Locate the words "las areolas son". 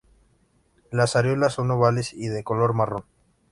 0.89-1.69